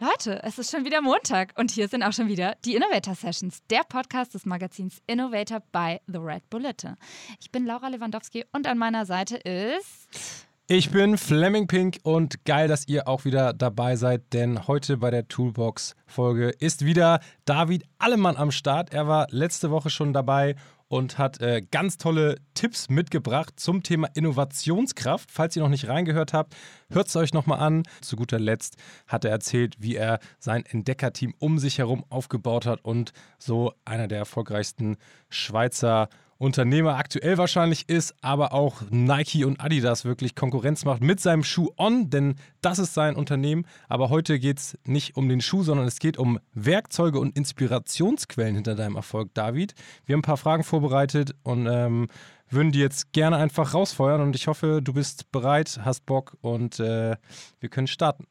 [0.00, 3.64] Leute, es ist schon wieder Montag und hier sind auch schon wieder die Innovator Sessions,
[3.68, 6.94] der Podcast des Magazins Innovator by The Red Bulletin.
[7.40, 10.46] Ich bin Laura Lewandowski und an meiner Seite ist.
[10.68, 15.10] Ich bin Fleming Pink und geil, dass ihr auch wieder dabei seid, denn heute bei
[15.10, 18.92] der Toolbox-Folge ist wieder David Allemann am Start.
[18.94, 20.54] Er war letzte Woche schon dabei
[20.88, 25.30] und hat äh, ganz tolle Tipps mitgebracht zum Thema Innovationskraft.
[25.30, 26.56] Falls ihr noch nicht reingehört habt,
[26.90, 27.82] hört es euch nochmal an.
[28.00, 32.84] Zu guter Letzt hat er erzählt, wie er sein Entdeckerteam um sich herum aufgebaut hat
[32.84, 34.96] und so einer der erfolgreichsten
[35.28, 41.42] Schweizer Unternehmer aktuell wahrscheinlich ist, aber auch Nike und Adidas wirklich Konkurrenz macht mit seinem
[41.42, 43.66] Schuh On, denn das ist sein Unternehmen.
[43.88, 48.54] Aber heute geht es nicht um den Schuh, sondern es geht um Werkzeuge und Inspirationsquellen
[48.54, 49.74] hinter deinem Erfolg, David.
[50.06, 52.06] Wir haben ein paar Fragen vorbereitet und ähm,
[52.48, 56.78] würden die jetzt gerne einfach rausfeuern und ich hoffe, du bist bereit, hast Bock und
[56.78, 57.16] äh,
[57.58, 58.26] wir können starten.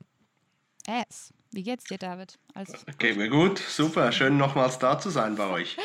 [0.88, 1.34] Yes.
[1.52, 2.40] Wie geht's dir, David?
[2.54, 4.12] Als Geht mir gut, super.
[4.12, 5.78] Schön nochmals da zu sein bei euch.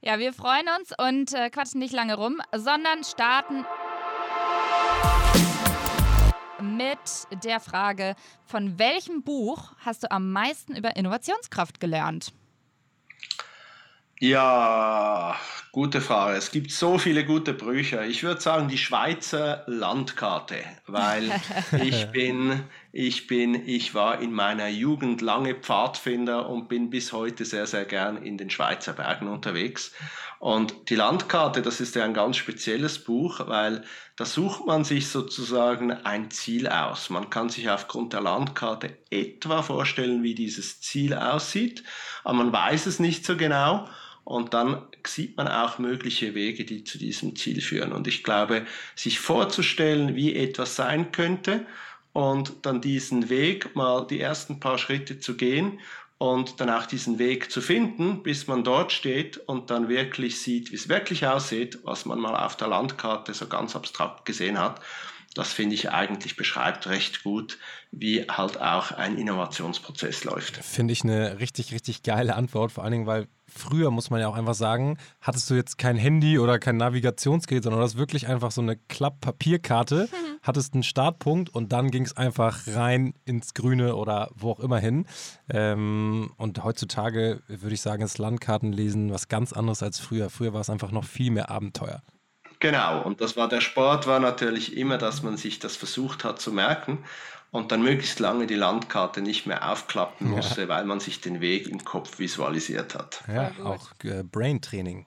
[0.00, 3.64] Ja, wir freuen uns und äh, quatschen nicht lange rum, sondern starten
[6.60, 6.98] mit
[7.44, 12.32] der Frage: Von welchem Buch hast du am meisten über Innovationskraft gelernt?
[14.20, 15.36] Ja,
[15.72, 16.36] gute Frage.
[16.36, 18.04] Es gibt so viele gute Bücher.
[18.04, 21.30] Ich würde sagen, die Schweizer Landkarte, weil
[21.82, 27.44] ich bin, ich bin, ich war in meiner Jugend lange Pfadfinder und bin bis heute
[27.44, 29.92] sehr, sehr gern in den Schweizer Bergen unterwegs.
[30.38, 33.84] Und die Landkarte, das ist ja ein ganz spezielles Buch, weil
[34.16, 37.10] da sucht man sich sozusagen ein Ziel aus.
[37.10, 41.82] Man kann sich aufgrund der Landkarte etwa vorstellen, wie dieses Ziel aussieht,
[42.24, 43.88] aber man weiß es nicht so genau.
[44.24, 47.92] Und dann sieht man auch mögliche Wege, die zu diesem Ziel führen.
[47.92, 51.66] Und ich glaube, sich vorzustellen, wie etwas sein könnte
[52.18, 55.78] und dann diesen Weg mal die ersten paar Schritte zu gehen
[56.18, 60.72] und dann auch diesen Weg zu finden, bis man dort steht und dann wirklich sieht,
[60.72, 64.80] wie es wirklich aussieht, was man mal auf der Landkarte so ganz abstrakt gesehen hat.
[65.36, 67.56] Das finde ich eigentlich beschreibt recht gut,
[67.92, 70.56] wie halt auch ein Innovationsprozess läuft.
[70.56, 74.26] Finde ich eine richtig, richtig geile Antwort, vor allen Dingen, weil früher, muss man ja
[74.26, 78.50] auch einfach sagen, hattest du jetzt kein Handy oder kein Navigationsgerät, sondern das wirklich einfach
[78.50, 80.27] so eine Klapp-Papierkarte, mhm.
[80.42, 84.78] hattest einen Startpunkt und dann ging es einfach rein ins Grüne oder wo auch immer
[84.78, 85.06] hin.
[85.48, 90.30] Ähm, und heutzutage würde ich sagen, ist Landkartenlesen was ganz anderes als früher.
[90.30, 92.02] Früher war es einfach noch viel mehr Abenteuer.
[92.60, 96.40] Genau, und das war der Sport, war natürlich immer, dass man sich das versucht hat
[96.40, 96.98] zu merken
[97.50, 100.68] und dann möglichst lange die Landkarte nicht mehr aufklappen musste, ja.
[100.68, 103.22] weil man sich den Weg im Kopf visualisiert hat.
[103.32, 105.06] Ja, auch äh, Brain-Training.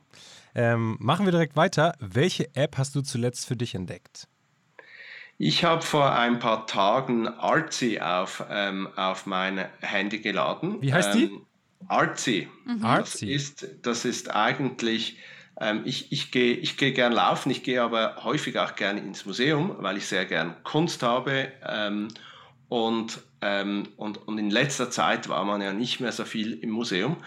[0.56, 1.94] Ähm, machen wir direkt weiter.
[2.00, 4.28] Welche App hast du zuletzt für dich entdeckt?
[5.44, 10.80] Ich habe vor ein paar Tagen Artsy auf, ähm, auf mein Handy geladen.
[10.84, 11.24] Wie heißt die?
[11.24, 11.42] Ähm,
[11.88, 12.48] Artsy.
[12.66, 12.82] Mhm.
[12.82, 15.18] Das, ist, das ist eigentlich
[15.60, 19.26] ähm, ich ich gehe ich geh gern laufen, ich gehe aber häufig auch gerne ins
[19.26, 21.52] Museum, weil ich sehr gern Kunst habe.
[21.68, 22.10] Ähm,
[22.70, 26.70] und, ähm, und, und in letzter Zeit war man ja nicht mehr so viel im
[26.70, 27.18] Museum.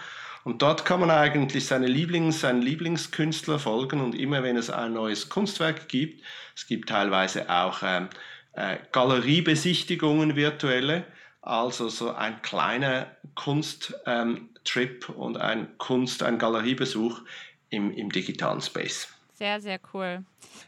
[0.43, 4.93] Und dort kann man eigentlich seine Lieblings, seinen Lieblingskünstler folgen und immer wenn es ein
[4.93, 6.23] neues Kunstwerk gibt,
[6.55, 8.09] es gibt teilweise auch ähm,
[8.53, 11.05] äh, Galeriebesichtigungen virtuelle,
[11.41, 17.21] also so ein kleiner Kunsttrip ähm, und ein Kunst, ein Galeriebesuch
[17.69, 19.07] im, im digitalen Space.
[19.33, 20.23] Sehr, sehr cool.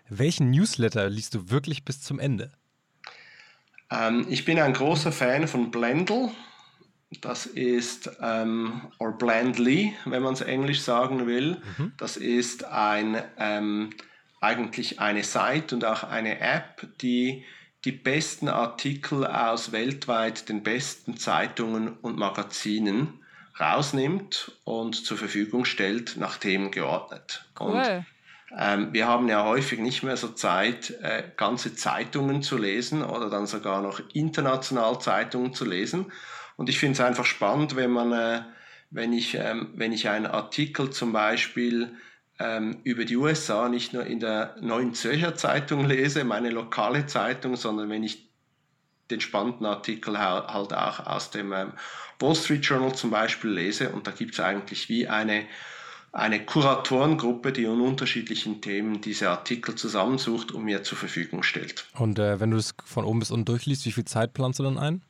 [0.10, 2.52] Welchen Newsletter liest du wirklich bis zum Ende?
[3.92, 6.32] Ähm, ich bin ein großer Fan von Blendle.
[7.22, 11.62] Das ist, ähm, or Blendly, wenn man es englisch sagen will.
[11.78, 11.94] Mhm.
[11.98, 13.92] Das ist ein, ähm,
[14.42, 17.46] eigentlich eine Seite und auch eine App, die
[17.86, 23.24] die besten Artikel aus weltweit den besten Zeitungen und Magazinen
[23.60, 27.46] rausnimmt und zur Verfügung stellt, nach Themen geordnet.
[27.60, 27.78] Cool.
[27.78, 28.06] Und
[28.56, 33.30] ähm, wir haben ja häufig nicht mehr so Zeit, äh, ganze Zeitungen zu lesen oder
[33.30, 36.12] dann sogar noch international Zeitungen zu lesen.
[36.56, 38.42] Und ich finde es einfach spannend, wenn man, äh,
[38.90, 41.98] wenn ich, ähm, wenn ich einen Artikel zum Beispiel
[42.40, 47.56] ähm, über die USA nicht nur in der Neuen Zürcher Zeitung lese, meine lokale Zeitung,
[47.56, 48.28] sondern wenn ich
[49.10, 51.74] den spannenden Artikel halt auch aus dem ähm,
[52.20, 53.90] Wall Street Journal zum Beispiel lese.
[53.90, 55.46] Und da gibt es eigentlich wie eine,
[56.12, 61.86] eine Kuratorengruppe, die an unterschiedlichen Themen diese Artikel zusammensucht und mir zur Verfügung stellt.
[61.98, 64.64] Und äh, wenn du es von oben bis unten durchliest, wie viel Zeit planst du
[64.64, 65.02] dann ein?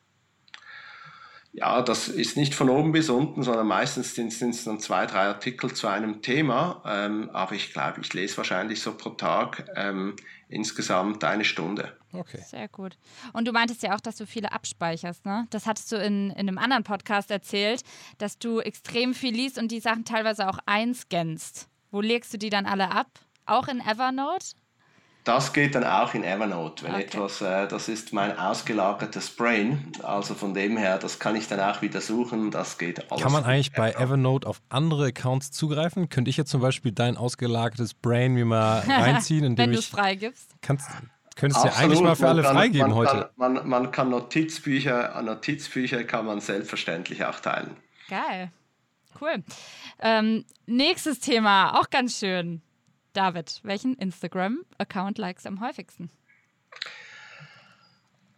[1.57, 5.25] Ja, das ist nicht von oben bis unten, sondern meistens sind es dann zwei, drei
[5.25, 6.83] Artikel zu einem Thema.
[6.86, 10.15] Ähm, aber ich glaube, ich lese wahrscheinlich so pro Tag ähm,
[10.50, 11.98] insgesamt eine Stunde.
[12.13, 12.42] Okay.
[12.45, 13.00] Sehr gut.
[13.33, 15.48] Und du meintest ja auch, dass du viele abspeicherst, ne?
[15.50, 17.81] Das hattest du in, in einem anderen Podcast erzählt,
[18.19, 21.69] dass du extrem viel liest und die Sachen teilweise auch einscannst.
[21.89, 23.07] Wo legst du die dann alle ab?
[23.48, 24.51] Auch in Evernote?
[25.27, 27.03] Das geht dann auch in Evernote, wenn okay.
[27.03, 31.59] etwas, äh, das ist mein ausgelagertes Brain, also von dem her, das kann ich dann
[31.59, 33.24] auch wieder suchen, das geht alles.
[33.24, 36.07] Kann man eigentlich bei Evernote auf andere Accounts zugreifen?
[36.07, 39.88] Könnte ich jetzt zum Beispiel dein ausgelagertes Brain mir mal reinziehen, indem wenn du es
[39.88, 40.56] freigibst?
[40.62, 40.88] Kannst,
[41.35, 43.29] könntest du ja eigentlich mal für alle kann, freigeben man heute.
[43.35, 47.75] Kann, man, man kann Notizbücher, Notizbücher kann man selbstverständlich auch teilen.
[48.07, 48.50] Geil.
[49.19, 49.44] Cool.
[50.00, 52.62] Ähm, nächstes Thema, auch ganz schön.
[53.17, 56.11] David, welchen Instagram-Account likes am häufigsten?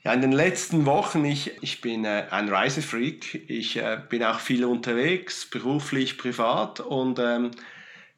[0.03, 3.49] Ja, in den letzten Wochen, ich, ich bin äh, ein Reisefreak.
[3.49, 6.79] Ich äh, bin auch viel unterwegs, beruflich, privat.
[6.79, 7.51] Und ähm,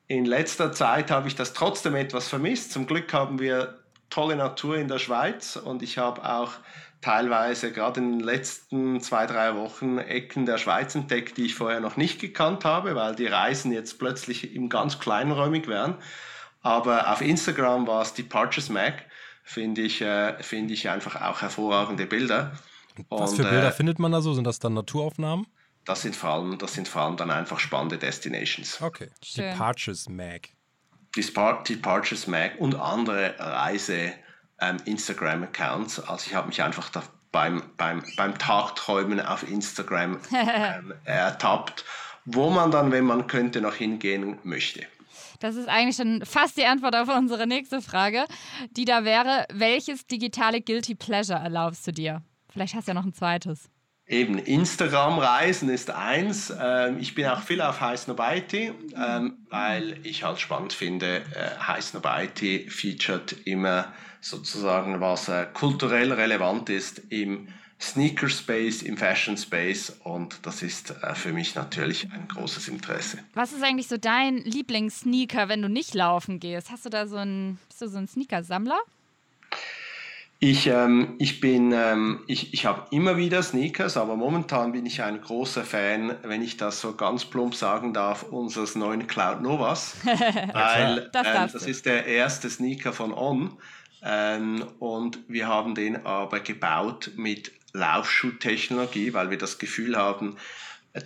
[0.05, 2.71] in letzter Zeit habe ich das trotzdem etwas vermisst.
[2.71, 3.79] Zum Glück haben wir
[4.11, 6.51] tolle Natur in der Schweiz und ich habe auch
[7.01, 11.79] teilweise gerade in den letzten zwei, drei Wochen Ecken der Schweiz entdeckt, die ich vorher
[11.79, 15.97] noch nicht gekannt habe, weil die Reisen jetzt plötzlich im ganz kleinräumig wären.
[16.61, 19.05] Aber auf Instagram war es Purchase Mag,
[19.43, 22.51] finde ich, äh, find ich einfach auch hervorragende Bilder.
[23.09, 24.33] Was für Bilder äh, findet man da so?
[24.33, 25.47] Sind das dann Naturaufnahmen?
[25.85, 28.79] Das sind vor allem, das sind vor allem dann einfach spannende Destinations.
[28.81, 29.09] Okay.
[29.23, 29.57] Schön.
[29.57, 30.49] Purchase Mag.
[31.15, 31.25] Die,
[31.67, 34.13] die Purchase Mag und andere Reise
[34.59, 35.99] ähm, Instagram-Accounts.
[36.01, 41.85] Also ich habe mich einfach da beim, beim, beim Tagträumen auf Instagram ähm, ertappt,
[42.25, 44.85] wo man dann, wenn man könnte, noch hingehen möchte.
[45.41, 48.25] Das ist eigentlich schon fast die Antwort auf unsere nächste Frage,
[48.77, 52.21] die da wäre, welches digitale Guilty Pleasure erlaubst du dir?
[52.49, 53.69] Vielleicht hast du ja noch ein zweites.
[54.05, 56.53] Eben, Instagram-Reisen ist eins.
[56.61, 61.57] Ähm, ich bin auch viel auf High Snobiety, ähm, weil ich halt spannend finde, äh,
[61.65, 67.47] High Snobiety featuret immer sozusagen, was äh, kulturell relevant ist im
[67.81, 73.17] Sneaker Space, im Fashion Space und das ist äh, für mich natürlich ein großes Interesse.
[73.33, 76.69] Was ist eigentlich so dein Lieblingssneaker, wenn du nicht laufen gehst?
[76.71, 78.79] Hast du da so ein, bist du so ein Sneaker-Sammler?
[80.43, 85.03] Ich, ähm, ich bin, ähm, ich, ich habe immer wieder Sneakers, aber momentan bin ich
[85.03, 89.95] ein großer Fan, wenn ich das so ganz plump sagen darf, unseres neuen Cloud Novas.
[90.53, 93.55] weil das, ähm, das ist der erste Sneaker von On.
[94.03, 100.37] Ähm, und wir haben den aber gebaut mit Laufschuhtechnologie, weil wir das Gefühl haben,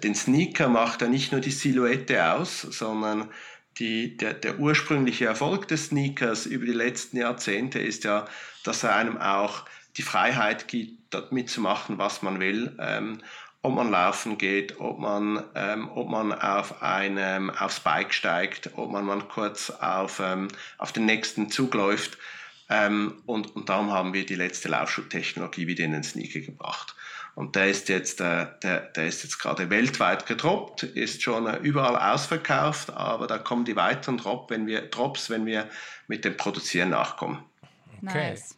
[0.03, 3.29] den Sneaker macht ja nicht nur die Silhouette aus, sondern
[3.77, 8.25] die, der, der ursprüngliche Erfolg des Sneakers über die letzten Jahrzehnte ist ja,
[8.63, 9.65] dass er einem auch
[9.97, 12.75] die Freiheit gibt, dort mitzumachen, was man will.
[12.79, 13.19] Ähm,
[13.61, 18.91] ob man laufen geht, ob man, ähm, ob man auf einem, aufs Bike steigt, ob
[18.91, 22.17] man mal kurz auf, ähm, auf den nächsten Zug läuft.
[22.69, 26.95] Ähm, und, und darum haben wir die letzte Laufschuhtechnologie wieder in den Sneaker gebracht.
[27.35, 31.57] Und der ist jetzt, äh, der, der ist jetzt gerade weltweit gedroppt, ist schon äh,
[31.57, 35.69] überall ausverkauft, aber da kommen die weiteren Drop, wenn wir, Drops, wenn wir
[36.07, 37.43] mit dem Produzieren nachkommen.
[38.01, 38.31] Okay.
[38.31, 38.57] Nice.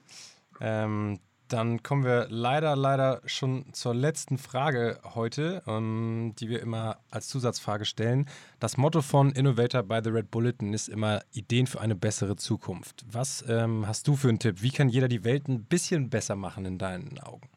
[0.62, 7.00] Ähm, dann kommen wir leider, leider schon zur letzten Frage heute, ähm, die wir immer
[7.10, 8.28] als Zusatzfrage stellen.
[8.60, 13.06] Das Motto von Innovator by the Red Bulletin ist immer Ideen für eine bessere Zukunft.
[13.12, 14.62] Was ähm, hast du für einen Tipp?
[14.62, 17.50] Wie kann jeder die Welt ein bisschen besser machen in deinen Augen?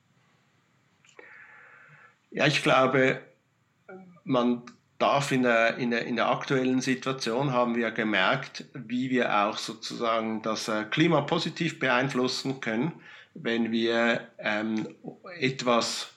[2.30, 3.20] Ja, ich glaube,
[4.24, 4.62] man
[5.00, 9.58] darf in der, in der, in der aktuellen Situation haben wir gemerkt, wie wir auch
[9.58, 12.92] sozusagen das äh, Klima positiv beeinflussen können
[13.34, 14.88] wenn wir ähm,
[15.38, 16.12] etwas,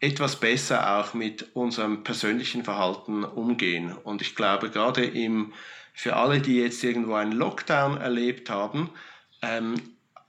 [0.00, 3.92] etwas besser auch mit unserem persönlichen Verhalten umgehen.
[3.92, 5.52] Und ich glaube, gerade im,
[5.92, 8.90] für alle, die jetzt irgendwo einen Lockdown erlebt haben,
[9.42, 9.74] ähm,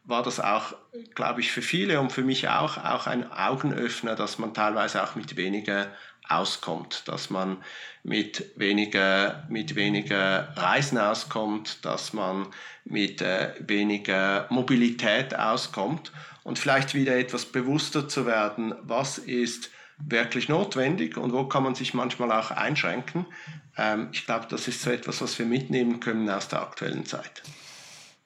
[0.04, 0.74] war das auch,
[1.16, 5.16] glaube ich, für viele und für mich auch, auch ein Augenöffner, dass man teilweise auch
[5.16, 5.88] mit weniger
[6.28, 7.58] auskommt, dass man
[8.04, 12.48] mit weniger, mit weniger Reisen auskommt, dass man
[12.86, 16.12] mit äh, weniger Mobilität auskommt
[16.44, 19.70] und vielleicht wieder etwas bewusster zu werden, was ist
[20.04, 23.26] wirklich notwendig und wo kann man sich manchmal auch einschränken.
[23.78, 27.44] Ähm, ich glaube, das ist so etwas, was wir mitnehmen können aus der aktuellen Zeit.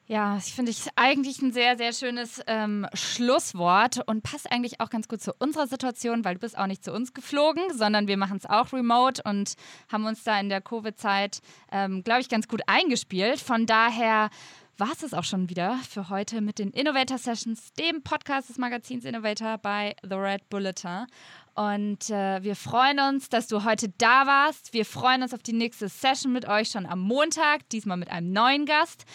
[0.07, 4.91] Ja, ich finde ich eigentlich ein sehr, sehr schönes ähm, Schlusswort und passt eigentlich auch
[4.91, 8.15] ganz gut zu unserer Situation, weil du bist auch nicht zu uns geflogen, sondern wir
[8.15, 9.55] machen es auch remote und
[9.91, 13.39] haben uns da in der Covid-Zeit, ähm, glaube ich, ganz gut eingespielt.
[13.39, 14.29] Von daher
[14.77, 19.05] war es auch schon wieder für heute mit den Innovator Sessions, dem Podcast des Magazins
[19.05, 21.07] Innovator bei The Red Bulletin.
[21.55, 24.73] Und äh, wir freuen uns, dass du heute da warst.
[24.73, 28.33] Wir freuen uns auf die nächste Session mit euch schon am Montag, diesmal mit einem
[28.33, 29.05] neuen Gast.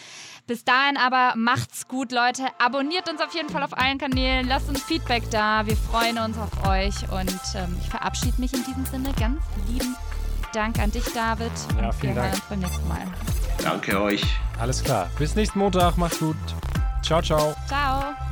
[0.47, 2.47] Bis dahin aber macht's gut, Leute.
[2.57, 4.47] Abonniert uns auf jeden Fall auf allen Kanälen.
[4.47, 5.67] Lasst uns Feedback da.
[5.67, 6.95] Wir freuen uns auf euch.
[7.11, 9.13] Und ähm, ich verabschiede mich in diesem Sinne.
[9.19, 9.95] Ganz lieben
[10.51, 11.51] Dank an dich, David.
[11.79, 12.25] Ja, vielen wir Dank.
[12.25, 13.07] hören uns beim nächsten Mal.
[13.63, 14.23] Danke euch.
[14.59, 15.11] Alles klar.
[15.19, 15.95] Bis nächsten Montag.
[15.97, 16.35] Macht's gut.
[17.03, 17.53] Ciao, ciao.
[17.67, 18.30] Ciao.